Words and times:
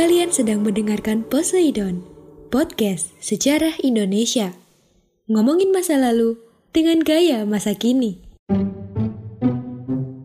Kalian 0.00 0.32
sedang 0.32 0.64
mendengarkan 0.64 1.20
Poseidon, 1.28 2.00
podcast 2.48 3.12
sejarah 3.20 3.76
Indonesia. 3.84 4.56
Ngomongin 5.28 5.76
masa 5.76 6.00
lalu 6.00 6.40
dengan 6.72 7.04
gaya 7.04 7.44
masa 7.44 7.76
kini. 7.76 8.16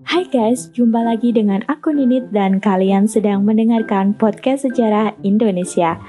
Hai 0.08 0.32
guys, 0.32 0.72
jumpa 0.72 1.04
lagi 1.04 1.36
dengan 1.36 1.60
aku 1.68 1.92
Ninit 1.92 2.32
dan 2.32 2.64
kalian 2.64 3.12
sedang 3.12 3.44
mendengarkan 3.44 4.16
podcast 4.16 4.64
sejarah 4.64 5.12
Indonesia. 5.28 6.00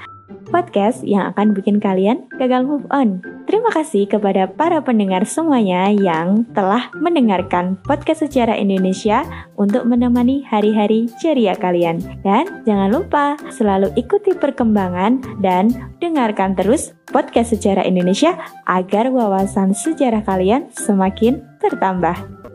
Podcast 0.47 1.03
yang 1.03 1.29
akan 1.31 1.51
bikin 1.51 1.77
kalian 1.83 2.25
gagal 2.39 2.63
move 2.63 2.87
on. 2.89 3.19
Terima 3.47 3.71
kasih 3.71 4.11
kepada 4.11 4.51
para 4.51 4.83
pendengar 4.83 5.23
semuanya 5.23 5.87
yang 5.87 6.43
telah 6.51 6.91
mendengarkan 6.99 7.79
podcast 7.87 8.27
sejarah 8.27 8.59
Indonesia 8.59 9.23
untuk 9.55 9.87
menemani 9.87 10.43
hari-hari 10.43 11.07
ceria 11.23 11.55
kalian. 11.55 12.03
Dan 12.27 12.63
jangan 12.67 12.91
lupa 12.91 13.39
selalu 13.51 13.95
ikuti 13.95 14.35
perkembangan 14.35 15.39
dan 15.39 15.71
dengarkan 16.03 16.59
terus 16.59 16.91
podcast 17.07 17.55
sejarah 17.55 17.87
Indonesia 17.87 18.35
agar 18.67 19.07
wawasan 19.07 19.71
sejarah 19.71 20.27
kalian 20.27 20.67
semakin 20.75 21.39
bertambah. 21.63 22.47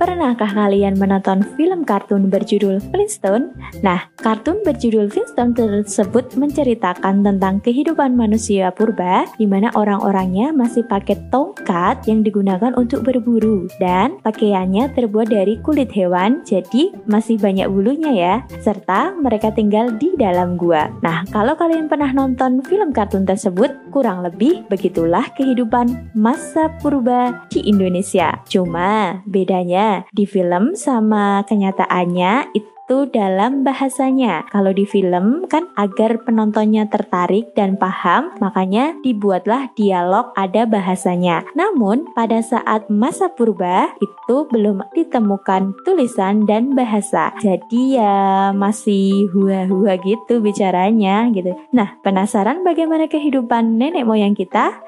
Pernahkah 0.00 0.48
kalian 0.48 0.96
menonton 0.96 1.44
film 1.60 1.84
kartun 1.84 2.32
berjudul 2.32 2.80
Flintstone? 2.88 3.52
Nah, 3.84 4.08
kartun 4.16 4.64
berjudul 4.64 5.12
Flintstone 5.12 5.52
tersebut 5.52 6.40
menceritakan 6.40 7.20
tentang 7.20 7.60
kehidupan 7.60 8.16
manusia 8.16 8.72
purba 8.72 9.28
di 9.36 9.44
mana 9.44 9.68
orang-orangnya 9.76 10.56
masih 10.56 10.88
pakai 10.88 11.20
tongkat 11.28 12.00
yang 12.08 12.24
digunakan 12.24 12.72
untuk 12.80 13.04
berburu 13.04 13.68
dan 13.76 14.16
pakaiannya 14.24 14.88
terbuat 14.96 15.28
dari 15.28 15.60
kulit 15.60 15.92
hewan 15.92 16.40
jadi 16.48 16.96
masih 17.04 17.36
banyak 17.36 17.68
bulunya 17.68 18.12
ya 18.16 18.34
serta 18.64 19.12
mereka 19.20 19.52
tinggal 19.52 19.92
di 20.00 20.16
dalam 20.16 20.56
gua. 20.56 20.88
Nah, 21.04 21.28
kalau 21.28 21.52
kalian 21.60 21.92
pernah 21.92 22.08
nonton 22.08 22.64
film 22.64 22.96
kartun 22.96 23.28
tersebut, 23.28 23.92
kurang 23.92 24.24
lebih 24.24 24.64
begitulah 24.72 25.28
kehidupan 25.36 26.08
masa 26.16 26.72
purba 26.80 27.44
di 27.52 27.68
Indonesia. 27.68 28.40
Cuma 28.48 29.20
bedanya 29.28 29.89
di 30.14 30.24
film 30.26 30.74
sama 30.78 31.42
kenyataannya 31.46 32.54
itu 32.54 32.69
dalam 33.10 33.62
bahasanya. 33.62 34.44
Kalau 34.50 34.74
di 34.74 34.82
film 34.82 35.46
kan 35.46 35.70
agar 35.78 36.22
penontonnya 36.26 36.90
tertarik 36.90 37.54
dan 37.54 37.78
paham, 37.78 38.34
makanya 38.42 38.94
dibuatlah 39.06 39.70
dialog 39.78 40.34
ada 40.34 40.66
bahasanya. 40.66 41.46
Namun 41.54 42.10
pada 42.12 42.42
saat 42.42 42.90
masa 42.90 43.30
purba 43.30 43.94
itu 44.02 44.36
belum 44.50 44.82
ditemukan 44.92 45.74
tulisan 45.86 46.44
dan 46.44 46.74
bahasa. 46.74 47.30
Jadi 47.38 48.00
ya 48.00 48.50
masih 48.50 49.30
hua-hua 49.30 49.94
gitu 50.02 50.42
bicaranya 50.42 51.30
gitu. 51.30 51.54
Nah, 51.70 51.96
penasaran 52.02 52.66
bagaimana 52.66 53.06
kehidupan 53.06 53.78
nenek 53.78 54.02
moyang 54.02 54.34
kita? 54.34 54.82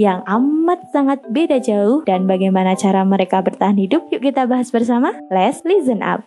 yang 0.00 0.24
amat 0.24 0.88
sangat 0.92 1.20
beda 1.28 1.60
jauh 1.60 2.00
dan 2.08 2.24
bagaimana 2.24 2.72
cara 2.72 3.04
mereka 3.04 3.44
bertahan 3.44 3.76
hidup? 3.76 4.08
Yuk 4.08 4.24
kita 4.24 4.48
bahas 4.48 4.72
bersama. 4.72 5.12
Let's 5.28 5.60
listen 5.68 6.00
up. 6.00 6.24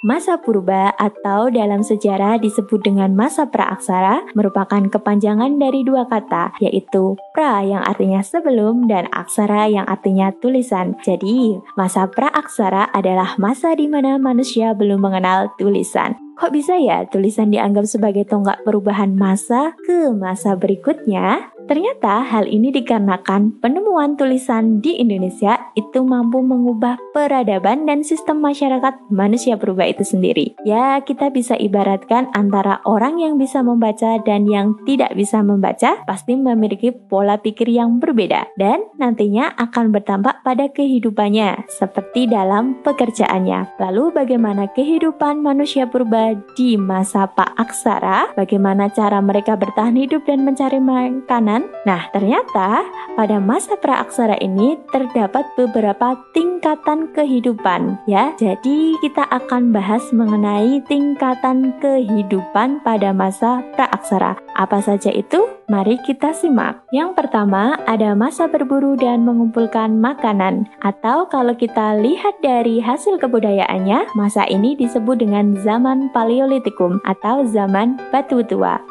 Masa 0.00 0.40
purba 0.40 0.96
atau 0.96 1.52
dalam 1.52 1.84
sejarah 1.84 2.40
disebut 2.40 2.80
dengan 2.80 3.12
masa 3.12 3.44
praaksara 3.44 4.32
merupakan 4.32 4.80
kepanjangan 4.88 5.60
dari 5.60 5.84
dua 5.84 6.08
kata, 6.08 6.56
yaitu 6.56 7.20
pra 7.36 7.60
yang 7.60 7.84
artinya 7.84 8.24
sebelum 8.24 8.88
dan 8.88 9.12
aksara 9.12 9.68
yang 9.68 9.84
artinya 9.84 10.32
tulisan. 10.40 10.96
Jadi, 11.04 11.60
masa 11.76 12.08
praaksara 12.08 12.88
adalah 12.96 13.36
masa 13.36 13.76
di 13.76 13.92
mana 13.92 14.16
manusia 14.16 14.72
belum 14.72 15.04
mengenal 15.04 15.52
tulisan. 15.60 16.16
Kok 16.40 16.56
bisa 16.56 16.80
ya 16.80 17.04
tulisan 17.04 17.52
dianggap 17.52 17.84
sebagai 17.84 18.24
tonggak 18.24 18.64
perubahan 18.64 19.12
masa 19.12 19.76
ke 19.84 20.08
masa 20.16 20.56
berikutnya? 20.56 21.52
Ternyata 21.70 22.26
hal 22.26 22.50
ini 22.50 22.74
dikarenakan 22.74 23.62
penemuan 23.62 24.18
tulisan 24.18 24.82
di 24.82 24.98
Indonesia 24.98 25.70
itu 25.78 26.02
mampu 26.02 26.42
mengubah 26.42 26.98
peradaban 27.14 27.86
dan 27.86 28.02
sistem 28.02 28.42
masyarakat 28.42 29.06
manusia 29.06 29.54
purba 29.54 29.86
itu 29.86 30.02
sendiri. 30.02 30.58
Ya, 30.66 30.98
kita 30.98 31.30
bisa 31.30 31.54
ibaratkan 31.54 32.26
antara 32.34 32.82
orang 32.82 33.22
yang 33.22 33.38
bisa 33.38 33.62
membaca 33.62 34.18
dan 34.26 34.50
yang 34.50 34.74
tidak 34.82 35.14
bisa 35.14 35.46
membaca 35.46 36.02
pasti 36.10 36.34
memiliki 36.34 36.90
pola 36.90 37.38
pikir 37.38 37.70
yang 37.70 38.02
berbeda 38.02 38.50
dan 38.58 38.82
nantinya 38.98 39.54
akan 39.54 39.94
bertampak 39.94 40.42
pada 40.42 40.66
kehidupannya 40.74 41.70
seperti 41.70 42.26
dalam 42.26 42.82
pekerjaannya. 42.82 43.78
Lalu 43.78 44.10
bagaimana 44.10 44.66
kehidupan 44.74 45.38
manusia 45.38 45.86
purba 45.86 46.34
di 46.58 46.74
masa 46.74 47.30
Pak 47.30 47.54
Aksara? 47.62 48.34
Bagaimana 48.34 48.90
cara 48.90 49.22
mereka 49.22 49.54
bertahan 49.54 49.94
hidup 49.94 50.26
dan 50.26 50.42
mencari 50.42 50.82
makanan 50.82 51.59
Nah, 51.88 52.12
ternyata 52.12 52.84
pada 53.16 53.40
masa 53.40 53.76
praaksara 53.80 54.36
ini 54.40 54.76
terdapat 54.92 55.48
beberapa 55.56 56.16
tingkatan 56.36 57.08
kehidupan 57.16 57.96
ya. 58.04 58.36
Jadi 58.36 59.00
kita 59.00 59.24
akan 59.32 59.72
bahas 59.72 60.04
mengenai 60.12 60.84
tingkatan 60.84 61.72
kehidupan 61.80 62.84
pada 62.84 63.16
masa 63.16 63.64
praaksara. 63.76 64.36
Apa 64.56 64.84
saja 64.84 65.08
itu? 65.08 65.48
Mari 65.70 66.02
kita 66.02 66.34
simak. 66.34 66.82
Yang 66.90 67.14
pertama 67.14 67.78
ada 67.86 68.12
masa 68.18 68.50
berburu 68.50 68.98
dan 68.98 69.22
mengumpulkan 69.22 70.02
makanan 70.02 70.66
atau 70.82 71.30
kalau 71.30 71.54
kita 71.54 71.94
lihat 71.94 72.42
dari 72.42 72.82
hasil 72.82 73.22
kebudayaannya, 73.22 74.10
masa 74.18 74.44
ini 74.50 74.74
disebut 74.74 75.22
dengan 75.22 75.54
zaman 75.62 76.10
Paleolitikum 76.10 76.98
atau 77.06 77.46
zaman 77.46 78.02
batu 78.10 78.42
tua. 78.42 78.89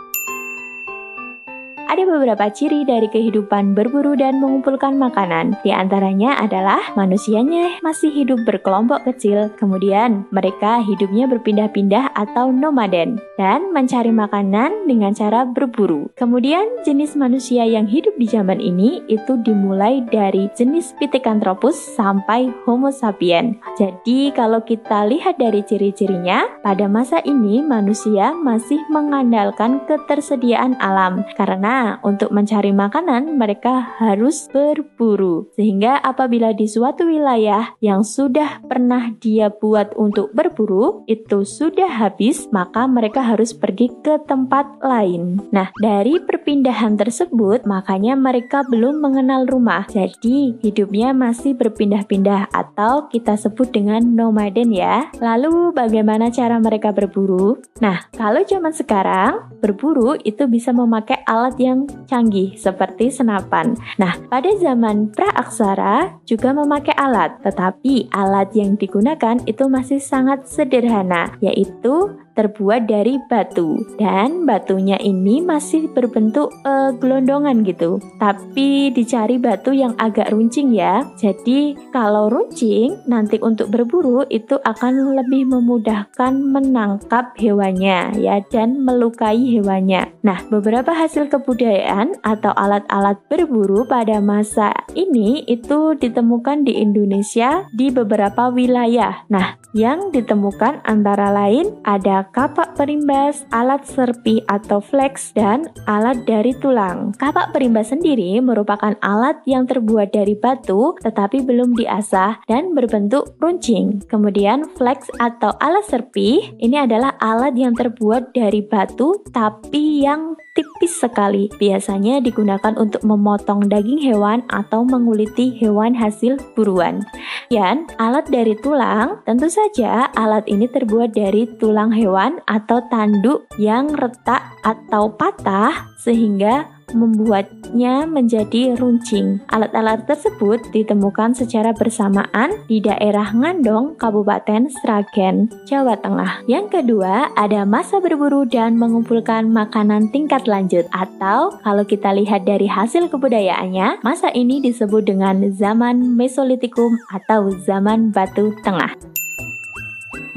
Ada 1.90 2.06
beberapa 2.06 2.46
ciri 2.54 2.86
dari 2.86 3.10
kehidupan 3.10 3.74
berburu 3.74 4.14
dan 4.14 4.38
mengumpulkan 4.38 4.94
makanan. 4.94 5.58
Di 5.66 5.74
antaranya 5.74 6.38
adalah 6.38 6.78
manusianya 6.94 7.82
masih 7.82 8.14
hidup 8.14 8.46
berkelompok 8.46 9.10
kecil, 9.10 9.50
kemudian 9.58 10.30
mereka 10.30 10.86
hidupnya 10.86 11.26
berpindah-pindah 11.26 12.14
atau 12.14 12.54
nomaden, 12.54 13.18
dan 13.42 13.74
mencari 13.74 14.14
makanan 14.14 14.86
dengan 14.86 15.18
cara 15.18 15.50
berburu. 15.50 16.14
Kemudian 16.14 16.62
jenis 16.86 17.18
manusia 17.18 17.66
yang 17.66 17.90
hidup 17.90 18.14
di 18.22 18.30
zaman 18.30 18.62
ini 18.62 19.02
itu 19.10 19.42
dimulai 19.42 20.06
dari 20.14 20.46
jenis 20.54 20.94
Pithecanthropus 21.02 21.98
sampai 21.98 22.54
Homo 22.70 22.94
sapien. 22.94 23.58
Jadi 23.82 24.30
kalau 24.38 24.62
kita 24.62 25.10
lihat 25.10 25.42
dari 25.42 25.66
ciri-cirinya, 25.66 26.46
pada 26.62 26.86
masa 26.86 27.18
ini 27.26 27.66
manusia 27.66 28.38
masih 28.38 28.78
mengandalkan 28.94 29.82
ketersediaan 29.90 30.78
alam 30.78 31.26
karena 31.34 31.79
untuk 32.02 32.32
mencari 32.34 32.72
makanan 32.74 33.36
mereka 33.36 34.00
harus 34.00 34.48
berburu. 34.50 35.52
Sehingga 35.54 36.00
apabila 36.02 36.56
di 36.56 36.66
suatu 36.66 37.06
wilayah 37.06 37.76
yang 37.84 38.02
sudah 38.02 38.64
pernah 38.66 39.14
dia 39.20 39.52
buat 39.52 39.94
untuk 40.00 40.32
berburu 40.34 41.04
itu 41.06 41.44
sudah 41.46 41.90
habis, 41.90 42.50
maka 42.50 42.88
mereka 42.90 43.22
harus 43.22 43.52
pergi 43.52 43.92
ke 44.02 44.22
tempat 44.26 44.80
lain. 44.82 45.44
Nah, 45.54 45.70
dari 45.78 46.18
perpindahan 46.24 46.96
tersebut 46.96 47.68
makanya 47.68 48.16
mereka 48.16 48.64
belum 48.66 49.04
mengenal 49.04 49.46
rumah. 49.46 49.86
Jadi, 49.92 50.58
hidupnya 50.64 51.12
masih 51.14 51.54
berpindah-pindah 51.60 52.50
atau 52.56 53.12
kita 53.12 53.36
sebut 53.36 53.70
dengan 53.70 54.02
nomaden 54.02 54.74
ya. 54.74 55.12
Lalu 55.22 55.76
bagaimana 55.76 56.32
cara 56.34 56.58
mereka 56.58 56.90
berburu? 56.96 57.62
Nah, 57.84 58.10
kalau 58.16 58.42
zaman 58.42 58.74
sekarang 58.74 59.54
berburu 59.62 60.18
itu 60.26 60.50
bisa 60.50 60.74
memakai 60.74 61.22
alat 61.30 61.56
yang 61.62 61.69
yang 61.70 61.80
canggih 62.10 62.58
seperti 62.58 63.14
senapan. 63.14 63.78
Nah, 64.02 64.18
pada 64.28 64.50
zaman 64.58 65.14
praaksara 65.14 66.18
juga 66.26 66.50
memakai 66.52 66.98
alat, 66.98 67.38
tetapi 67.46 68.10
alat 68.10 68.50
yang 68.58 68.74
digunakan 68.74 69.38
itu 69.46 69.70
masih 69.70 70.02
sangat 70.02 70.50
sederhana, 70.50 71.38
yaitu 71.40 72.10
terbuat 72.40 72.88
dari 72.88 73.20
batu 73.28 73.76
dan 74.00 74.48
batunya 74.48 74.96
ini 75.04 75.44
masih 75.44 75.92
berbentuk 75.92 76.56
uh, 76.64 76.96
gelondongan 76.96 77.68
gitu. 77.68 78.00
Tapi 78.16 78.96
dicari 78.96 79.36
batu 79.36 79.76
yang 79.76 79.92
agak 80.00 80.32
runcing 80.32 80.72
ya. 80.72 81.04
Jadi 81.20 81.76
kalau 81.92 82.32
runcing 82.32 83.04
nanti 83.12 83.36
untuk 83.44 83.68
berburu 83.68 84.24
itu 84.32 84.56
akan 84.56 85.20
lebih 85.20 85.52
memudahkan 85.52 86.32
menangkap 86.40 87.36
hewannya 87.36 88.16
ya 88.16 88.40
dan 88.48 88.88
melukai 88.88 89.60
hewannya. 89.60 90.16
Nah, 90.24 90.40
beberapa 90.48 90.96
hasil 90.96 91.28
kebudayaan 91.28 92.24
atau 92.24 92.56
alat-alat 92.56 93.20
berburu 93.28 93.84
pada 93.84 94.24
masa 94.24 94.72
ini 94.96 95.44
itu 95.44 95.98
ditemukan 96.00 96.64
di 96.64 96.80
Indonesia 96.80 97.68
di 97.76 97.92
beberapa 97.92 98.48
wilayah. 98.48 99.28
Nah, 99.28 99.60
yang 99.76 100.10
ditemukan 100.14 100.82
antara 100.86 101.30
lain 101.30 101.78
ada 101.86 102.29
kapak 102.32 102.78
perimbas, 102.80 103.46
alat 103.54 103.86
serpi 103.86 104.42
atau 104.50 104.80
flex, 104.80 105.34
dan 105.34 105.70
alat 105.86 106.24
dari 106.26 106.56
tulang. 106.58 107.14
Kapak 107.18 107.52
perimbas 107.52 107.92
sendiri 107.92 108.40
merupakan 108.40 108.96
alat 109.04 109.42
yang 109.50 109.66
terbuat 109.66 110.14
dari 110.14 110.34
batu 110.38 110.96
tetapi 111.02 111.44
belum 111.44 111.76
diasah 111.76 112.44
dan 112.46 112.74
berbentuk 112.78 113.36
runcing. 113.42 114.02
Kemudian 114.08 114.68
flex 114.78 115.10
atau 115.20 115.54
alat 115.60 115.86
serpi 115.88 116.56
ini 116.62 116.78
adalah 116.80 117.16
alat 117.22 117.56
yang 117.56 117.76
terbuat 117.76 118.32
dari 118.36 118.62
batu 118.66 119.20
tapi 119.34 120.04
yang 120.06 120.40
tipis 120.60 121.00
sekali. 121.00 121.48
Biasanya 121.56 122.20
digunakan 122.20 122.76
untuk 122.76 123.00
memotong 123.08 123.72
daging 123.72 124.04
hewan 124.04 124.44
atau 124.52 124.84
menguliti 124.84 125.56
hewan 125.56 125.96
hasil 125.96 126.36
buruan. 126.54 127.06
Dan 127.50 127.90
alat 127.98 128.30
dari 128.30 128.54
tulang, 128.54 129.26
tentu 129.26 129.50
saja 129.50 130.06
alat 130.14 130.46
ini 130.46 130.70
terbuat 130.70 131.18
dari 131.18 131.50
tulang 131.58 131.90
hewan 131.90 132.38
atau 132.46 132.78
tanduk 132.94 133.50
yang 133.58 133.90
retak 133.98 134.54
atau 134.62 135.10
patah 135.10 135.90
sehingga 135.98 136.70
membuatnya 136.96 138.08
menjadi 138.08 138.76
runcing. 138.78 139.42
Alat-alat 139.52 140.08
tersebut 140.08 140.62
ditemukan 140.72 141.36
secara 141.38 141.76
bersamaan 141.76 142.56
di 142.66 142.82
daerah 142.82 143.30
Ngandong, 143.34 144.00
Kabupaten 144.00 144.70
Sragen, 144.70 145.52
Jawa 145.68 146.00
Tengah. 146.00 146.46
Yang 146.48 146.82
kedua, 146.82 147.34
ada 147.36 147.68
masa 147.68 148.00
berburu 148.00 148.48
dan 148.48 148.80
mengumpulkan 148.80 149.50
makanan 149.52 150.10
tingkat 150.10 150.48
lanjut 150.50 150.88
atau 150.96 151.54
kalau 151.62 151.84
kita 151.84 152.16
lihat 152.16 152.48
dari 152.48 152.66
hasil 152.66 153.12
kebudayaannya, 153.12 154.02
masa 154.02 154.32
ini 154.34 154.64
disebut 154.64 155.06
dengan 155.06 155.42
zaman 155.54 156.16
Mesolitikum 156.16 156.98
atau 157.14 157.54
zaman 157.64 158.12
batu 158.12 158.56
tengah. 158.66 158.92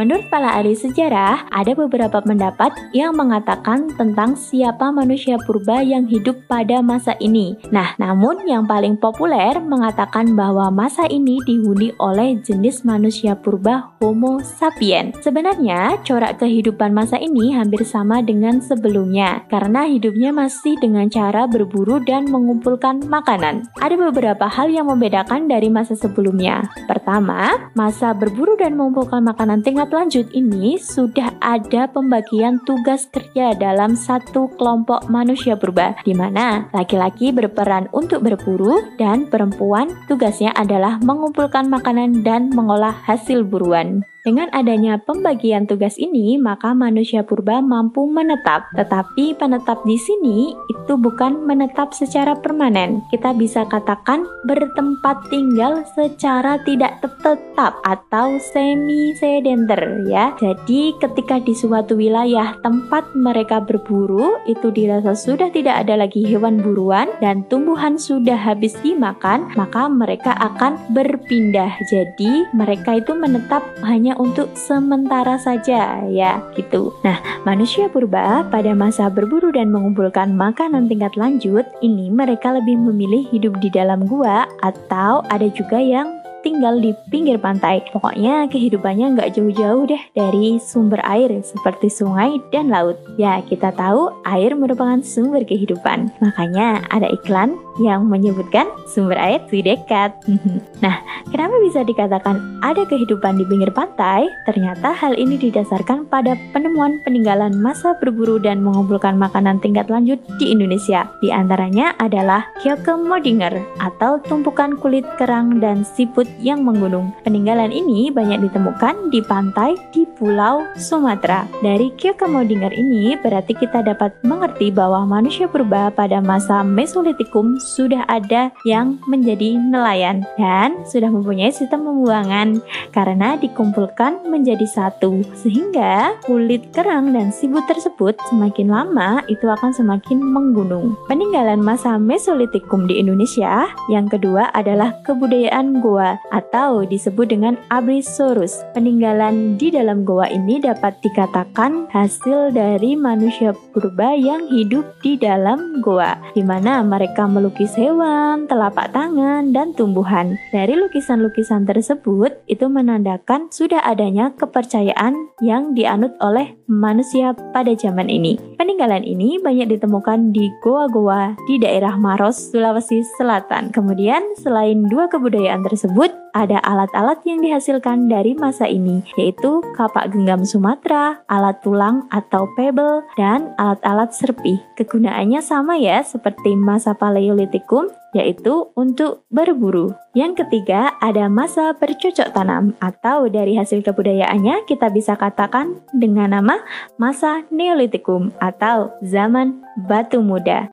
Menurut 0.02 0.26
para 0.34 0.58
ahli 0.58 0.74
sejarah, 0.74 1.46
ada 1.54 1.78
beberapa 1.78 2.18
pendapat 2.18 2.74
yang 2.90 3.14
mengatakan 3.14 3.86
tentang 3.94 4.34
siapa 4.34 4.90
manusia 4.90 5.38
purba 5.46 5.78
yang 5.78 6.10
hidup 6.10 6.42
pada 6.50 6.82
masa 6.82 7.14
ini. 7.22 7.54
Nah, 7.70 7.94
namun 8.02 8.42
yang 8.50 8.66
paling 8.66 8.98
populer 8.98 9.62
mengatakan 9.62 10.34
bahwa 10.34 10.74
masa 10.74 11.06
ini 11.06 11.38
dihuni 11.46 11.94
oleh 12.02 12.34
jenis 12.42 12.82
manusia 12.82 13.38
purba 13.38 13.94
Homo 14.02 14.42
sapiens. 14.42 15.14
Sebenarnya, 15.22 16.02
corak 16.02 16.42
kehidupan 16.42 16.90
masa 16.90 17.22
ini 17.22 17.54
hampir 17.54 17.86
sama 17.86 18.26
dengan 18.26 18.58
sebelumnya, 18.58 19.46
karena 19.54 19.86
hidupnya 19.86 20.34
masih 20.34 20.82
dengan 20.82 21.06
cara 21.14 21.46
berburu 21.46 22.02
dan 22.02 22.26
mengumpulkan 22.26 23.06
makanan. 23.06 23.70
Ada 23.78 23.94
beberapa 23.94 24.50
hal 24.50 24.66
yang 24.66 24.90
membedakan 24.90 25.46
dari 25.46 25.70
masa 25.70 25.94
sebelumnya. 25.94 26.66
Pertama, 26.90 27.70
masa 27.78 28.10
berburu 28.10 28.58
dan 28.58 28.74
mengumpulkan 28.74 29.22
makanan 29.22 29.62
tingkat 29.62 29.91
lanjut 29.92 30.32
ini 30.32 30.80
sudah 30.80 31.36
ada 31.38 31.86
pembagian 31.86 32.58
tugas 32.64 33.06
kerja 33.12 33.52
dalam 33.54 33.94
satu 33.94 34.50
kelompok 34.56 35.06
manusia 35.12 35.54
purba, 35.54 35.94
di 36.02 36.16
mana 36.16 36.66
laki-laki 36.72 37.30
berperan 37.30 37.86
untuk 37.92 38.24
berburu 38.24 38.80
dan 38.96 39.28
perempuan 39.28 39.92
tugasnya 40.08 40.50
adalah 40.56 40.98
mengumpulkan 41.04 41.68
makanan 41.68 42.24
dan 42.24 42.50
mengolah 42.50 42.96
hasil 43.04 43.44
buruan. 43.44 44.02
Dengan 44.22 44.46
adanya 44.54 45.02
pembagian 45.02 45.66
tugas 45.66 45.98
ini, 45.98 46.38
maka 46.38 46.70
manusia 46.78 47.26
purba 47.26 47.58
mampu 47.58 48.06
menetap. 48.06 48.70
Tetapi 48.70 49.34
penetap 49.34 49.82
di 49.82 49.98
sini 49.98 50.54
itu 50.70 50.94
bukan 50.94 51.42
menetap 51.42 51.90
secara 51.90 52.38
permanen. 52.38 53.02
Kita 53.10 53.34
bisa 53.34 53.66
katakan 53.66 54.22
bertempat 54.46 55.26
tinggal 55.26 55.82
secara 55.98 56.62
tidak 56.62 57.02
tetap 57.02 57.82
atau 57.82 58.38
semi 58.54 59.10
sedenter 59.18 60.06
ya. 60.06 60.38
Jadi 60.38 60.94
ketika 61.02 61.42
di 61.42 61.58
suatu 61.58 61.98
wilayah 61.98 62.54
tempat 62.62 63.10
mereka 63.18 63.58
berburu 63.58 64.38
itu 64.46 64.70
dirasa 64.70 65.18
sudah 65.18 65.50
tidak 65.50 65.82
ada 65.82 65.98
lagi 65.98 66.22
hewan 66.22 66.62
buruan 66.62 67.10
dan 67.18 67.42
tumbuhan 67.50 67.98
sudah 67.98 68.38
habis 68.38 68.78
dimakan, 68.86 69.50
maka 69.58 69.90
mereka 69.90 70.30
akan 70.38 70.78
berpindah. 70.94 71.74
Jadi 71.90 72.46
mereka 72.54 73.02
itu 73.02 73.18
menetap 73.18 73.66
hanya 73.82 74.11
hanya 74.12 74.20
untuk 74.20 74.52
sementara 74.52 75.40
saja 75.40 76.04
ya 76.12 76.44
gitu. 76.52 76.92
Nah, 77.00 77.16
manusia 77.48 77.88
purba 77.88 78.44
pada 78.52 78.76
masa 78.76 79.08
berburu 79.08 79.48
dan 79.56 79.72
mengumpulkan 79.72 80.36
makanan 80.36 80.84
tingkat 80.84 81.16
lanjut, 81.16 81.64
ini 81.80 82.12
mereka 82.12 82.52
lebih 82.52 82.76
memilih 82.76 83.24
hidup 83.32 83.56
di 83.64 83.72
dalam 83.72 84.04
gua 84.04 84.44
atau 84.60 85.24
ada 85.32 85.48
juga 85.48 85.80
yang 85.80 86.21
tinggal 86.42 86.78
di 86.82 86.90
pinggir 87.08 87.38
pantai. 87.38 87.80
Pokoknya 87.94 88.50
kehidupannya 88.50 89.16
nggak 89.16 89.32
jauh-jauh 89.38 89.88
deh 89.88 90.02
dari 90.12 90.58
sumber 90.58 91.00
air 91.06 91.30
seperti 91.40 91.88
sungai 91.88 92.42
dan 92.50 92.68
laut. 92.68 92.98
Ya, 93.16 93.40
kita 93.46 93.72
tahu 93.72 94.10
air 94.26 94.52
merupakan 94.58 95.00
sumber 95.00 95.46
kehidupan. 95.46 96.10
Makanya 96.20 96.84
ada 96.90 97.08
iklan 97.08 97.56
yang 97.80 98.10
menyebutkan 98.10 98.68
sumber 98.90 99.16
air 99.16 99.40
di 99.48 99.62
dekat. 99.62 100.12
nah, 100.84 101.00
kenapa 101.30 101.56
bisa 101.62 101.86
dikatakan 101.86 102.60
ada 102.60 102.82
kehidupan 102.84 103.38
di 103.38 103.44
pinggir 103.46 103.70
pantai? 103.72 104.28
Ternyata 104.44 104.92
hal 104.92 105.16
ini 105.16 105.38
didasarkan 105.38 106.10
pada 106.10 106.36
penemuan 106.52 107.00
peninggalan 107.06 107.56
masa 107.56 107.96
berburu 107.96 108.36
dan 108.42 108.60
mengumpulkan 108.60 109.16
makanan 109.16 109.62
tingkat 109.62 109.88
lanjut 109.88 110.18
di 110.36 110.52
Indonesia. 110.52 111.08
Di 111.22 111.30
antaranya 111.30 111.94
adalah 112.02 112.50
Modinger 112.92 113.60
atau 113.76 114.16
tumpukan 114.24 114.76
kulit 114.80 115.04
kerang 115.20 115.60
dan 115.60 115.84
siput 115.84 116.24
yang 116.40 116.64
menggunung. 116.64 117.12
Peninggalan 117.26 117.74
ini 117.74 118.08
banyak 118.08 118.48
ditemukan 118.48 119.10
di 119.12 119.20
pantai 119.24 119.76
di 119.90 120.08
Pulau 120.16 120.64
Sumatera. 120.78 121.44
Dari 121.60 121.90
Modinger 122.22 122.72
ini 122.72 123.18
berarti 123.18 123.52
kita 123.52 123.82
dapat 123.82 124.14
mengerti 124.22 124.70
bahwa 124.70 125.04
manusia 125.04 125.50
purba 125.50 125.90
pada 125.90 126.22
masa 126.22 126.62
Mesolitikum 126.62 127.58
sudah 127.58 128.06
ada 128.06 128.54
yang 128.62 129.02
menjadi 129.10 129.58
nelayan 129.58 130.22
dan 130.38 130.80
sudah 130.86 131.10
mempunyai 131.10 131.50
sistem 131.50 131.84
pembuangan 131.84 132.62
karena 132.94 133.34
dikumpulkan 133.36 134.22
menjadi 134.30 134.64
satu 134.70 135.26
sehingga 135.34 136.14
kulit 136.22 136.70
kerang 136.70 137.10
dan 137.12 137.34
sibut 137.34 137.66
tersebut 137.66 138.14
semakin 138.30 138.70
lama 138.70 139.20
itu 139.26 139.50
akan 139.50 139.74
semakin 139.74 140.22
menggunung. 140.22 140.94
Peninggalan 141.10 141.58
masa 141.58 141.98
Mesolitikum 141.98 142.86
di 142.86 143.02
Indonesia 143.02 143.66
yang 143.90 144.06
kedua 144.06 144.54
adalah 144.54 144.94
kebudayaan 145.02 145.82
Goa 145.82 146.21
atau 146.30 146.86
disebut 146.86 147.32
dengan 147.32 147.58
Abrisaurus. 147.72 148.62
Peninggalan 148.76 149.58
di 149.58 149.74
dalam 149.74 150.06
goa 150.06 150.30
ini 150.30 150.62
dapat 150.62 151.00
dikatakan 151.02 151.90
hasil 151.90 152.54
dari 152.54 152.94
manusia 152.94 153.50
purba 153.74 154.14
yang 154.14 154.46
hidup 154.46 154.86
di 155.02 155.18
dalam 155.18 155.82
goa, 155.82 156.14
di 156.36 156.44
mana 156.46 156.84
mereka 156.84 157.26
melukis 157.26 157.74
hewan, 157.74 158.46
telapak 158.46 158.94
tangan, 158.94 159.50
dan 159.50 159.74
tumbuhan. 159.74 160.38
Dari 160.54 160.78
lukisan-lukisan 160.78 161.66
tersebut, 161.66 162.44
itu 162.46 162.68
menandakan 162.68 163.48
sudah 163.50 163.82
adanya 163.82 164.30
kepercayaan 164.36 165.32
yang 165.40 165.72
dianut 165.72 166.12
oleh 166.20 166.54
manusia 166.68 167.32
pada 167.56 167.72
zaman 167.74 168.08
ini. 168.12 168.36
Peninggalan 168.60 169.02
ini 169.02 169.40
banyak 169.40 169.76
ditemukan 169.76 170.30
di 170.30 170.52
goa-goa 170.60 171.34
di 171.48 171.58
daerah 171.58 171.96
Maros, 171.96 172.52
Sulawesi 172.52 173.00
Selatan. 173.16 173.72
Kemudian, 173.72 174.22
selain 174.38 174.84
dua 174.86 175.08
kebudayaan 175.08 175.64
tersebut, 175.64 176.11
ada 176.32 176.58
alat-alat 176.64 177.20
yang 177.28 177.44
dihasilkan 177.44 178.08
dari 178.08 178.32
masa 178.32 178.64
ini, 178.64 179.04
yaitu 179.20 179.60
kapak 179.76 180.10
genggam 180.12 180.42
Sumatera, 180.48 181.20
alat 181.28 181.60
tulang 181.60 182.08
atau 182.08 182.48
pebble, 182.56 183.04
dan 183.20 183.52
alat-alat 183.60 184.16
serpi. 184.16 184.56
Kegunaannya 184.80 185.44
sama 185.44 185.76
ya 185.76 186.00
seperti 186.00 186.56
masa 186.56 186.96
Paleolitikum, 186.96 187.92
yaitu 188.16 188.72
untuk 188.76 189.24
berburu. 189.28 189.92
Yang 190.16 190.44
ketiga, 190.44 190.96
ada 191.00 191.28
masa 191.28 191.76
bercocok 191.76 192.32
tanam 192.32 192.76
atau 192.80 193.28
dari 193.28 193.56
hasil 193.56 193.84
kebudayaannya 193.84 194.68
kita 194.68 194.88
bisa 194.92 195.16
katakan 195.16 195.80
dengan 195.92 196.36
nama 196.36 196.60
masa 196.96 197.44
Neolitikum 197.52 198.32
atau 198.40 198.92
zaman 199.04 199.64
batu 199.88 200.20
muda. 200.20 200.72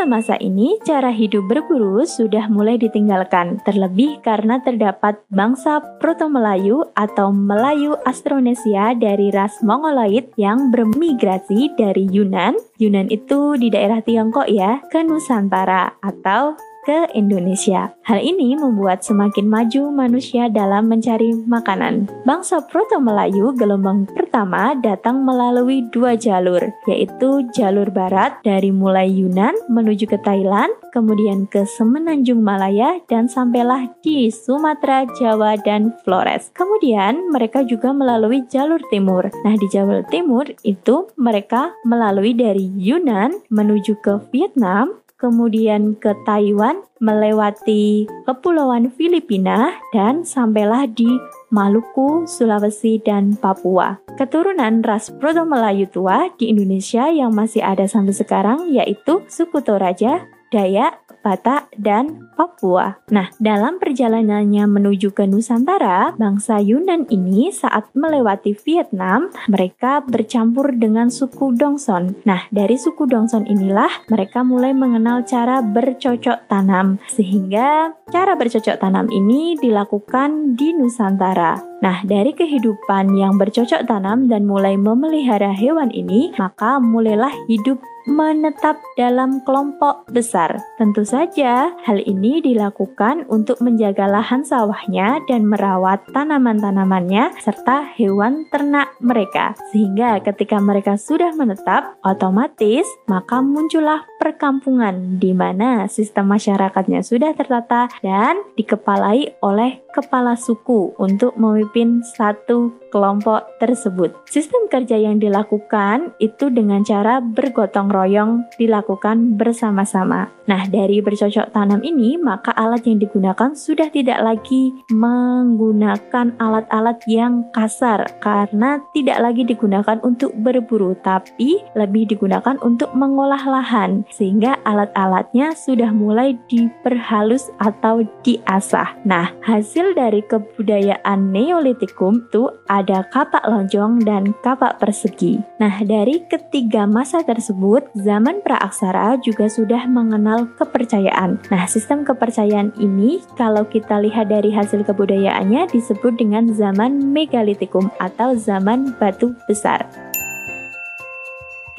Dalam 0.00 0.16
masa 0.16 0.40
ini, 0.40 0.80
cara 0.80 1.12
hidup 1.12 1.44
berburu 1.44 2.08
sudah 2.08 2.48
mulai 2.48 2.80
ditinggalkan, 2.80 3.60
terlebih 3.68 4.16
karena 4.24 4.56
terdapat 4.64 5.20
bangsa 5.28 5.76
Proto-Melayu 6.00 6.88
atau 6.96 7.28
Melayu 7.28 8.00
Astronesia 8.08 8.96
dari 8.96 9.28
ras 9.28 9.60
Mongoloid 9.60 10.32
yang 10.40 10.72
bermigrasi 10.72 11.76
dari 11.76 12.08
Yunan. 12.08 12.56
Yunan 12.80 13.12
itu 13.12 13.60
di 13.60 13.68
daerah 13.68 14.00
Tiongkok 14.00 14.48
ya, 14.48 14.80
ke 14.88 15.04
Nusantara 15.04 15.92
atau 16.00 16.56
ke 16.84 17.08
Indonesia. 17.12 17.92
Hal 18.04 18.20
ini 18.20 18.56
membuat 18.56 19.04
semakin 19.04 19.46
maju 19.46 19.92
manusia 19.92 20.48
dalam 20.48 20.88
mencari 20.88 21.36
makanan. 21.46 22.08
Bangsa 22.24 22.64
Proto-Melayu 22.64 23.52
gelombang 23.56 24.08
pertama 24.08 24.72
datang 24.78 25.22
melalui 25.22 25.84
dua 25.92 26.16
jalur, 26.16 26.60
yaitu 26.88 27.44
jalur 27.52 27.88
barat 27.92 28.40
dari 28.42 28.72
mulai 28.72 29.10
Yunan 29.10 29.52
menuju 29.68 30.08
ke 30.08 30.18
Thailand, 30.24 30.72
kemudian 30.90 31.46
ke 31.46 31.66
Semenanjung 31.68 32.40
Malaya, 32.40 32.98
dan 33.06 33.28
sampailah 33.28 33.90
di 34.00 34.32
Sumatera, 34.32 35.04
Jawa, 35.18 35.60
dan 35.60 35.92
Flores. 36.02 36.50
Kemudian 36.56 37.30
mereka 37.30 37.62
juga 37.66 37.92
melalui 37.92 38.46
jalur 38.48 38.80
timur. 38.88 39.28
Nah, 39.44 39.54
di 39.58 39.66
jalur 39.68 40.02
timur 40.08 40.48
itu 40.64 41.10
mereka 41.14 41.74
melalui 41.84 42.32
dari 42.32 42.70
Yunan 42.78 43.34
menuju 43.52 44.00
ke 44.00 44.18
Vietnam, 44.32 45.00
kemudian 45.20 45.94
ke 46.00 46.16
Taiwan, 46.24 46.80
melewati 46.98 48.08
Kepulauan 48.24 48.88
Filipina, 48.90 49.76
dan 49.92 50.24
sampailah 50.24 50.88
di 50.88 51.06
Maluku, 51.52 52.24
Sulawesi, 52.24 52.98
dan 53.04 53.36
Papua. 53.36 54.00
Keturunan 54.16 54.80
ras 54.80 55.12
Proto-Melayu 55.12 55.86
tua 55.92 56.32
di 56.40 56.48
Indonesia 56.48 57.12
yang 57.12 57.36
masih 57.36 57.60
ada 57.60 57.84
sampai 57.84 58.16
sekarang 58.16 58.72
yaitu 58.72 59.20
suku 59.28 59.60
Toraja, 59.60 60.24
Dayak, 60.50 60.98
Batak, 61.22 61.70
dan 61.78 62.32
Papua. 62.34 62.98
Nah, 63.12 63.30
dalam 63.38 63.78
perjalanannya 63.78 64.66
menuju 64.66 65.14
ke 65.14 65.28
Nusantara, 65.28 66.16
bangsa 66.18 66.58
Yunan 66.58 67.06
ini 67.06 67.54
saat 67.54 67.92
melewati 67.94 68.56
Vietnam, 68.66 69.30
mereka 69.46 70.02
bercampur 70.02 70.74
dengan 70.74 71.12
suku 71.12 71.54
Dongson. 71.54 72.18
Nah, 72.26 72.48
dari 72.50 72.74
suku 72.74 73.06
Dongson 73.06 73.46
inilah 73.46 74.10
mereka 74.10 74.42
mulai 74.42 74.74
mengenal 74.74 75.22
cara 75.22 75.62
bercocok 75.62 76.50
tanam, 76.50 76.98
sehingga 77.12 77.94
cara 78.10 78.32
bercocok 78.34 78.80
tanam 78.80 79.06
ini 79.12 79.54
dilakukan 79.60 80.58
di 80.58 80.72
Nusantara. 80.74 81.69
Nah, 81.80 82.04
dari 82.04 82.36
kehidupan 82.36 83.16
yang 83.16 83.40
bercocok 83.40 83.88
tanam 83.88 84.28
dan 84.28 84.44
mulai 84.44 84.76
memelihara 84.76 85.48
hewan 85.56 85.88
ini, 85.88 86.28
maka 86.36 86.76
mulailah 86.76 87.32
hidup 87.48 87.80
menetap 88.08 88.80
dalam 88.98 89.44
kelompok 89.46 90.08
besar. 90.08 90.58
Tentu 90.80 91.06
saja, 91.06 91.72
hal 91.84 92.02
ini 92.02 92.40
dilakukan 92.40 93.28
untuk 93.28 93.60
menjaga 93.60 94.08
lahan 94.08 94.42
sawahnya 94.42 95.20
dan 95.28 95.44
merawat 95.44 96.02
tanaman-tanamannya 96.10 97.36
serta 97.38 97.92
hewan 97.96 98.48
ternak 98.50 98.90
mereka. 98.98 99.54
Sehingga 99.70 100.18
ketika 100.24 100.58
mereka 100.58 100.98
sudah 100.98 101.32
menetap, 101.38 101.96
otomatis 102.02 102.84
maka 103.06 103.38
muncullah 103.44 104.02
perkampungan 104.18 105.22
di 105.22 105.30
mana 105.30 105.86
sistem 105.86 106.34
masyarakatnya 106.34 107.00
sudah 107.06 107.32
tertata 107.32 107.88
dan 108.04 108.42
dikepalai 108.58 109.38
oleh 109.40 109.80
kepala 109.94 110.34
suku 110.34 110.92
untuk 110.98 111.34
memimpin 111.38 111.69
satu 112.02 112.80
kelompok 112.90 113.46
tersebut. 113.62 114.12
Sistem 114.26 114.66
kerja 114.66 114.98
yang 114.98 115.22
dilakukan 115.22 116.12
itu 116.18 116.50
dengan 116.50 116.82
cara 116.82 117.22
bergotong 117.22 117.88
royong 117.88 118.50
dilakukan 118.58 119.38
bersama-sama. 119.38 120.28
Nah, 120.50 120.66
dari 120.66 120.98
bercocok 120.98 121.54
tanam 121.54 121.78
ini, 121.86 122.18
maka 122.18 122.50
alat 122.58 122.82
yang 122.82 122.98
digunakan 122.98 123.54
sudah 123.54 123.86
tidak 123.94 124.18
lagi 124.18 124.74
menggunakan 124.90 126.34
alat-alat 126.42 126.98
yang 127.06 127.46
kasar 127.54 128.02
karena 128.18 128.82
tidak 128.90 129.22
lagi 129.22 129.46
digunakan 129.46 130.02
untuk 130.02 130.34
berburu, 130.34 130.98
tapi 131.06 131.62
lebih 131.78 132.10
digunakan 132.10 132.58
untuk 132.66 132.90
mengolah 132.98 133.46
lahan 133.46 134.02
sehingga 134.10 134.58
alat-alatnya 134.66 135.54
sudah 135.54 135.94
mulai 135.94 136.34
diperhalus 136.50 137.54
atau 137.62 138.02
diasah. 138.26 138.98
Nah, 139.06 139.30
hasil 139.46 139.94
dari 139.94 140.26
kebudayaan 140.26 141.30
Neolitikum 141.60 142.24
itu 142.24 142.48
ada 142.72 143.04
kapak 143.12 143.44
lonjong 143.44 144.00
dan 144.08 144.32
kapak 144.40 144.80
persegi. 144.80 145.44
Nah, 145.60 145.84
dari 145.84 146.24
ketiga 146.24 146.88
masa 146.88 147.20
tersebut, 147.20 147.84
zaman 148.00 148.40
praaksara 148.40 149.20
juga 149.20 149.44
sudah 149.44 149.84
mengenal 149.84 150.48
kepercayaan. 150.56 151.36
Nah, 151.52 151.68
sistem 151.68 152.08
kepercayaan 152.08 152.72
ini 152.80 153.20
kalau 153.36 153.68
kita 153.68 154.00
lihat 154.00 154.32
dari 154.32 154.48
hasil 154.48 154.88
kebudayaannya 154.88 155.68
disebut 155.68 156.16
dengan 156.16 156.48
zaman 156.48 157.12
megalitikum 157.12 157.92
atau 158.00 158.32
zaman 158.40 158.96
batu 158.96 159.36
besar. 159.44 159.84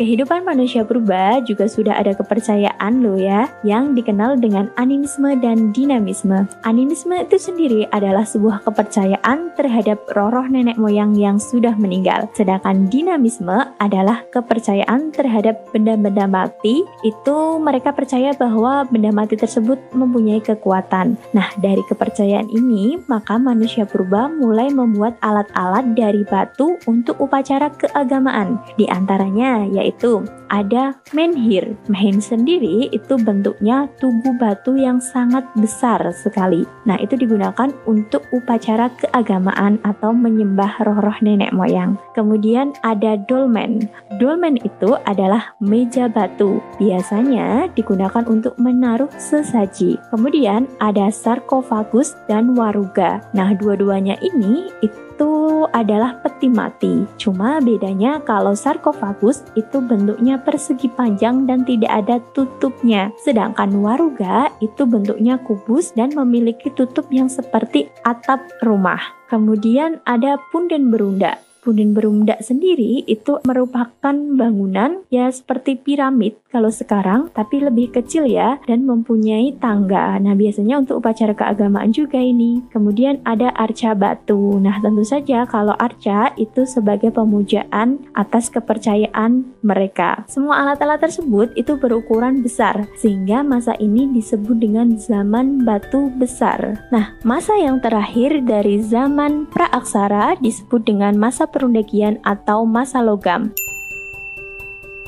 Kehidupan 0.01 0.41
manusia 0.41 0.81
purba 0.81 1.45
juga 1.45 1.69
sudah 1.69 1.93
ada 1.93 2.17
kepercayaan 2.17 3.05
loh 3.05 3.21
ya, 3.21 3.45
yang 3.61 3.93
dikenal 3.93 4.33
dengan 4.41 4.73
animisme 4.73 5.37
dan 5.37 5.69
dinamisme. 5.69 6.49
Animisme 6.65 7.21
itu 7.21 7.37
sendiri 7.37 7.85
adalah 7.93 8.25
sebuah 8.25 8.65
kepercayaan 8.65 9.53
terhadap 9.53 10.01
roh-roh 10.17 10.49
nenek 10.49 10.81
moyang 10.81 11.13
yang 11.13 11.37
sudah 11.37 11.77
meninggal. 11.77 12.25
Sedangkan 12.33 12.89
dinamisme 12.89 13.69
adalah 13.77 14.25
kepercayaan 14.33 15.13
terhadap 15.13 15.69
benda-benda 15.69 16.25
mati. 16.25 16.81
Itu 17.05 17.61
mereka 17.61 17.93
percaya 17.93 18.33
bahwa 18.33 18.89
benda 18.89 19.13
mati 19.13 19.37
tersebut 19.37 19.77
mempunyai 19.93 20.41
kekuatan. 20.41 21.13
Nah, 21.37 21.53
dari 21.61 21.85
kepercayaan 21.85 22.49
ini, 22.49 22.97
maka 23.05 23.37
manusia 23.37 23.85
purba 23.85 24.33
mulai 24.33 24.73
membuat 24.73 25.21
alat-alat 25.21 25.93
dari 25.93 26.25
batu 26.25 26.81
untuk 26.89 27.21
upacara 27.21 27.69
keagamaan. 27.77 28.57
Di 28.81 28.89
antaranya 28.89 29.61
yaitu 29.69 29.90
itu 29.91 30.23
ada 30.47 30.95
menhir. 31.11 31.75
Menhir 31.91 32.19
sendiri 32.23 32.87
itu 32.91 33.13
bentuknya 33.19 33.91
tugu 33.99 34.31
batu 34.39 34.79
yang 34.79 35.03
sangat 35.03 35.43
besar 35.59 35.99
sekali. 36.15 36.63
Nah, 36.87 36.95
itu 36.99 37.19
digunakan 37.19 37.71
untuk 37.83 38.23
upacara 38.31 38.87
keagamaan 38.99 39.79
atau 39.83 40.15
menyembah 40.15 40.79
roh-roh 40.87 41.15
nenek 41.19 41.51
moyang. 41.51 41.99
Kemudian 42.15 42.71
ada 42.87 43.19
dolmen. 43.27 43.87
Dolmen 44.19 44.59
itu 44.63 44.95
adalah 45.07 45.55
meja 45.59 46.07
batu. 46.07 46.63
Biasanya 46.79 47.71
digunakan 47.75 48.23
untuk 48.27 48.55
menaruh 48.59 49.11
sesaji. 49.19 49.99
Kemudian 50.11 50.67
ada 50.79 51.11
sarkofagus 51.11 52.15
dan 52.31 52.55
waruga. 52.55 53.23
Nah, 53.35 53.51
dua-duanya 53.55 54.15
ini 54.23 54.71
itu 54.79 55.10
itu 55.21 55.69
adalah 55.69 56.17
peti 56.25 56.49
mati. 56.49 57.05
Cuma 57.21 57.61
bedanya 57.61 58.17
kalau 58.25 58.57
sarkofagus 58.57 59.45
itu 59.53 59.77
bentuknya 59.77 60.41
persegi 60.41 60.89
panjang 60.89 61.45
dan 61.45 61.61
tidak 61.61 61.93
ada 61.93 62.17
tutupnya. 62.33 63.13
Sedangkan 63.21 63.69
waruga 63.85 64.49
itu 64.65 64.81
bentuknya 64.89 65.37
kubus 65.45 65.93
dan 65.93 66.09
memiliki 66.17 66.73
tutup 66.73 67.05
yang 67.13 67.29
seperti 67.29 67.93
atap 68.01 68.41
rumah. 68.65 68.97
Kemudian 69.29 70.01
ada 70.09 70.41
punden 70.49 70.89
berunda. 70.89 71.37
Punden 71.61 71.93
berunda 71.93 72.41
sendiri 72.41 73.05
itu 73.05 73.37
merupakan 73.45 74.15
bangunan 74.33 75.05
ya 75.13 75.29
seperti 75.29 75.77
piramid 75.77 76.41
kalau 76.51 76.67
sekarang, 76.67 77.31
tapi 77.31 77.63
lebih 77.63 77.95
kecil 77.95 78.27
ya 78.27 78.59
dan 78.67 78.83
mempunyai 78.83 79.55
tangga. 79.55 80.19
Nah, 80.19 80.35
biasanya 80.35 80.83
untuk 80.83 80.99
upacara 80.99 81.31
keagamaan 81.31 81.95
juga 81.95 82.19
ini. 82.19 82.59
Kemudian 82.75 83.23
ada 83.23 83.55
arca 83.55 83.95
batu. 83.95 84.59
Nah, 84.59 84.83
tentu 84.83 85.07
saja 85.07 85.47
kalau 85.47 85.71
arca 85.79 86.35
itu 86.35 86.67
sebagai 86.67 87.15
pemujaan 87.15 88.03
atas 88.11 88.51
kepercayaan 88.51 89.47
mereka. 89.63 90.27
Semua 90.27 90.65
alat-alat 90.67 90.99
tersebut 90.99 91.55
itu 91.55 91.79
berukuran 91.79 92.43
besar 92.43 92.83
sehingga 92.99 93.47
masa 93.47 93.71
ini 93.79 94.11
disebut 94.11 94.59
dengan 94.59 94.99
zaman 94.99 95.63
batu 95.63 96.11
besar. 96.19 96.83
Nah, 96.91 97.15
masa 97.23 97.55
yang 97.55 97.79
terakhir 97.79 98.43
dari 98.43 98.83
zaman 98.83 99.47
praaksara 99.47 100.35
disebut 100.43 100.83
dengan 100.83 101.15
masa 101.15 101.47
perundekian 101.51 102.17
atau 102.23 102.63
masa 102.63 103.03
logam. 103.03 103.51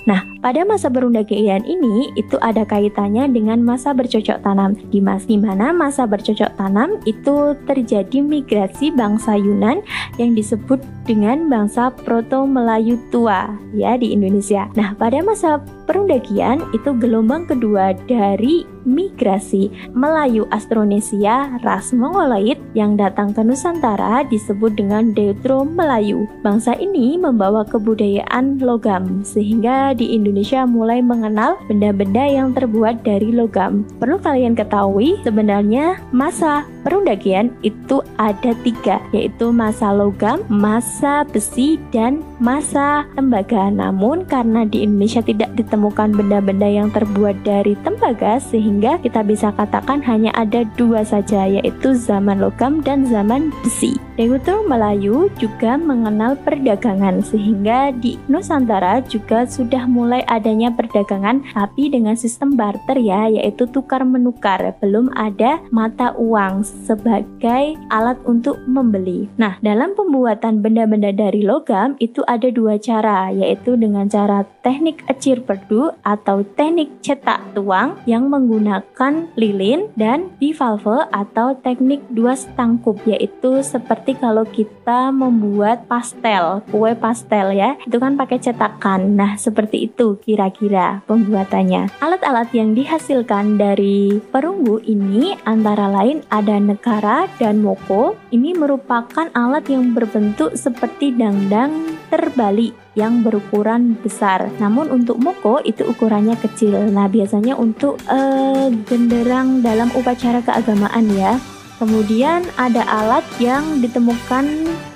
Nah, 0.04 0.28
pada 0.44 0.68
masa 0.68 0.92
perundagayan 0.92 1.64
ini 1.64 2.12
itu 2.20 2.36
ada 2.44 2.68
kaitannya 2.68 3.32
dengan 3.32 3.64
masa 3.64 3.96
bercocok 3.96 4.44
tanam. 4.44 4.76
Di 4.92 5.00
mana 5.40 5.72
masa 5.72 6.04
bercocok 6.04 6.60
tanam 6.60 7.00
itu 7.08 7.56
terjadi 7.64 8.20
migrasi 8.20 8.92
bangsa 8.92 9.40
Yunan 9.40 9.80
yang 10.20 10.36
disebut 10.36 10.84
dengan 11.04 11.52
bangsa 11.52 11.92
Proto 11.92 12.48
Melayu 12.48 12.96
tua 13.12 13.52
ya 13.76 14.00
di 14.00 14.16
Indonesia. 14.16 14.70
Nah, 14.78 14.96
pada 14.96 15.20
masa 15.20 15.60
perundagian 15.84 16.64
itu 16.72 16.96
gelombang 16.96 17.44
kedua 17.50 17.92
dari 18.08 18.64
migrasi 18.84 19.72
Melayu 19.96 20.48
Astronesia 20.52 21.60
ras 21.64 21.96
Mongoloid 21.96 22.60
yang 22.76 23.00
datang 23.00 23.32
ke 23.32 23.40
Nusantara 23.44 24.28
disebut 24.28 24.76
dengan 24.76 25.16
Deutro 25.16 25.64
Melayu. 25.64 26.28
Bangsa 26.44 26.76
ini 26.76 27.16
membawa 27.16 27.64
kebudayaan 27.68 28.60
logam 28.60 29.24
sehingga 29.24 29.96
di 29.96 30.16
Indonesia 30.16 30.68
mulai 30.68 31.00
mengenal 31.00 31.60
benda-benda 31.68 32.24
yang 32.28 32.52
terbuat 32.52 33.04
dari 33.08 33.32
logam. 33.32 33.88
Perlu 34.00 34.20
kalian 34.20 34.56
ketahui 34.56 35.20
sebenarnya 35.24 36.00
masa 36.12 36.68
perundagian 36.84 37.52
itu 37.64 38.04
ada 38.20 38.52
tiga 38.68 39.00
yaitu 39.16 39.52
masa 39.56 39.96
logam, 39.96 40.44
masa 40.52 40.93
besi, 41.32 41.82
dan 41.90 42.22
masa 42.38 43.08
tembaga. 43.18 43.72
Namun 43.72 44.28
karena 44.30 44.68
di 44.68 44.86
Indonesia 44.86 45.24
tidak 45.24 45.56
ditemukan 45.58 46.14
benda-benda 46.14 46.68
yang 46.70 46.90
terbuat 46.94 47.42
dari 47.42 47.74
tembaga 47.82 48.38
sehingga 48.38 49.00
kita 49.02 49.24
bisa 49.26 49.50
katakan 49.56 50.04
hanya 50.06 50.30
ada 50.38 50.68
dua 50.78 51.02
saja 51.02 51.48
yaitu 51.50 51.96
zaman 51.96 52.44
logam 52.44 52.84
dan 52.84 53.08
zaman 53.08 53.50
besi. 53.64 53.96
Degutur 54.14 54.62
Melayu 54.70 55.26
juga 55.42 55.74
mengenal 55.74 56.38
perdagangan 56.46 57.26
sehingga 57.26 57.90
di 57.98 58.22
Nusantara 58.30 59.02
juga 59.10 59.50
sudah 59.50 59.90
mulai 59.90 60.22
adanya 60.30 60.70
perdagangan 60.70 61.42
tapi 61.50 61.90
dengan 61.90 62.14
sistem 62.14 62.54
barter 62.54 63.02
ya 63.02 63.26
yaitu 63.34 63.66
tukar 63.66 64.06
menukar 64.06 64.62
belum 64.78 65.10
ada 65.18 65.58
mata 65.74 66.14
uang 66.14 66.62
sebagai 66.62 67.74
alat 67.90 68.22
untuk 68.30 68.62
membeli. 68.70 69.26
Nah 69.42 69.58
dalam 69.66 69.98
pembuatan 69.98 70.62
benda-benda 70.84 71.16
dari 71.16 71.48
logam 71.48 71.96
itu 72.04 72.20
ada 72.28 72.52
dua 72.52 72.76
cara 72.76 73.32
yaitu 73.32 73.80
dengan 73.80 74.04
cara 74.12 74.44
teknik 74.60 75.00
ecir 75.08 75.40
perdu 75.40 75.96
atau 76.04 76.44
teknik 76.44 77.00
cetak 77.00 77.56
tuang 77.56 77.96
yang 78.04 78.28
menggunakan 78.28 79.32
lilin 79.40 79.88
dan 79.96 80.28
bivalve 80.44 81.08
atau 81.16 81.56
teknik 81.64 82.04
dua 82.12 82.36
setangkup 82.36 83.00
yaitu 83.08 83.64
seperti 83.64 84.20
kalau 84.20 84.44
kita 84.44 85.08
membuat 85.16 85.88
pastel, 85.88 86.60
kue 86.68 86.92
pastel 87.00 87.56
ya, 87.56 87.80
itu 87.88 87.96
kan 87.96 88.20
pakai 88.20 88.44
cetakan. 88.44 89.16
Nah, 89.16 89.40
seperti 89.40 89.88
itu 89.88 90.20
kira-kira 90.20 91.00
pembuatannya. 91.08 91.96
Alat-alat 92.04 92.52
yang 92.52 92.76
dihasilkan 92.76 93.56
dari 93.56 94.20
perunggu 94.20 94.84
ini 94.84 95.40
antara 95.48 95.88
lain 95.88 96.20
ada 96.28 96.60
negara 96.60 97.32
dan 97.40 97.64
moko. 97.64 98.20
Ini 98.36 98.58
merupakan 98.58 99.30
alat 99.32 99.70
yang 99.72 99.96
berbentuk 99.96 100.58
seperti 100.58 100.73
dangdang 101.18 101.98
terbalik 102.14 102.74
yang 102.94 103.26
berukuran 103.26 103.98
besar. 104.02 104.50
Namun 104.62 104.90
untuk 104.94 105.18
moko 105.18 105.58
itu 105.66 105.82
ukurannya 105.86 106.38
kecil. 106.38 106.78
Nah, 106.94 107.10
biasanya 107.10 107.58
untuk 107.58 107.98
uh, 108.06 108.70
genderang 108.86 109.66
dalam 109.66 109.90
upacara 109.98 110.46
keagamaan 110.46 111.10
ya. 111.14 111.42
Kemudian 111.82 112.46
ada 112.56 112.86
alat 112.86 113.26
yang 113.42 113.82
ditemukan 113.82 114.46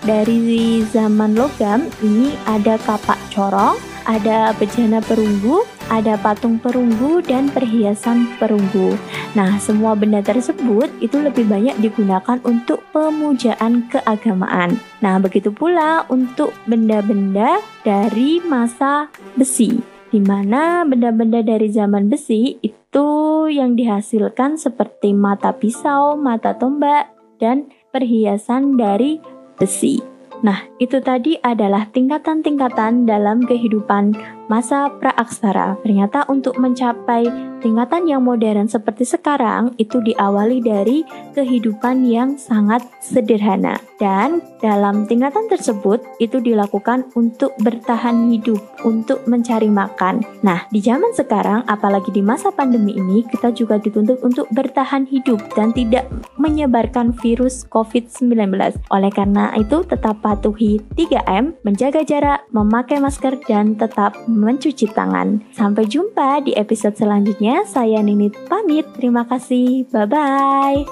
dari 0.05 0.85
zaman 0.93 1.33
logam. 1.33 1.89
Ini 1.99 2.37
ada 2.45 2.77
kapak 2.79 3.17
corong, 3.33 3.75
ada 4.07 4.55
bejana 4.55 5.03
perunggu, 5.03 5.67
ada 5.91 6.15
patung 6.15 6.55
perunggu 6.57 7.19
dan 7.21 7.51
perhiasan 7.51 8.31
perunggu. 8.39 8.95
Nah, 9.35 9.59
semua 9.59 9.93
benda 9.93 10.23
tersebut 10.23 10.87
itu 11.03 11.19
lebih 11.19 11.45
banyak 11.45 11.75
digunakan 11.83 12.39
untuk 12.47 12.81
pemujaan 12.95 13.91
keagamaan. 13.91 14.79
Nah, 15.03 15.19
begitu 15.19 15.51
pula 15.51 16.07
untuk 16.07 16.55
benda-benda 16.65 17.59
dari 17.83 18.39
masa 18.41 19.11
besi, 19.35 19.83
di 20.09 20.23
mana 20.23 20.87
benda-benda 20.87 21.43
dari 21.43 21.67
zaman 21.67 22.07
besi 22.07 22.55
itu 22.63 23.45
yang 23.51 23.75
dihasilkan 23.75 24.55
seperti 24.55 25.11
mata 25.11 25.51
pisau, 25.51 26.15
mata 26.15 26.55
tombak, 26.55 27.11
dan 27.37 27.67
perhiasan 27.91 28.79
dari 28.79 29.21
besi. 29.59 30.16
Nah, 30.45 30.69
itu 30.77 31.01
tadi 31.01 31.33
adalah 31.41 31.89
tingkatan-tingkatan 31.89 33.09
dalam 33.09 33.41
kehidupan 33.41 34.36
masa 34.47 34.91
praaksara. 34.91 35.79
Ternyata 35.83 36.27
untuk 36.27 36.59
mencapai 36.59 37.27
tingkatan 37.59 38.07
yang 38.07 38.23
modern 38.23 38.69
seperti 38.69 39.03
sekarang 39.03 39.75
itu 39.81 39.99
diawali 40.01 40.63
dari 40.63 41.03
kehidupan 41.35 42.07
yang 42.07 42.39
sangat 42.39 42.83
sederhana. 43.03 43.77
Dan 43.97 44.45
dalam 44.61 45.09
tingkatan 45.09 45.49
tersebut 45.49 46.05
itu 46.21 46.37
dilakukan 46.37 47.09
untuk 47.17 47.53
bertahan 47.61 48.29
hidup, 48.29 48.61
untuk 48.85 49.25
mencari 49.25 49.69
makan. 49.69 50.21
Nah, 50.45 50.69
di 50.69 50.81
zaman 50.81 51.13
sekarang 51.17 51.65
apalagi 51.65 52.13
di 52.13 52.21
masa 52.21 52.53
pandemi 52.53 52.93
ini 52.93 53.25
kita 53.25 53.49
juga 53.53 53.81
dituntut 53.81 54.21
untuk 54.21 54.45
bertahan 54.53 55.09
hidup 55.09 55.41
dan 55.57 55.73
tidak 55.73 56.05
menyebarkan 56.37 57.09
virus 57.17 57.65
COVID-19. 57.73 58.53
Oleh 58.93 59.11
karena 59.11 59.49
itu 59.57 59.81
tetap 59.81 60.21
patuhi 60.21 60.77
3M, 60.93 61.57
menjaga 61.65 62.05
jarak, 62.05 62.45
memakai 62.53 63.01
masker 63.01 63.41
dan 63.49 63.73
tetap 63.73 64.13
mencuci 64.37 64.87
tangan. 64.93 65.41
Sampai 65.51 65.89
jumpa 65.89 66.45
di 66.45 66.53
episode 66.53 66.93
selanjutnya. 66.93 67.65
Saya 67.65 67.99
Ninit 68.05 68.37
pamit. 68.45 68.85
Terima 68.93 69.25
kasih. 69.25 69.89
Bye-bye. 69.89 70.85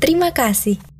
Terima 0.00 0.32
kasih. 0.32 0.99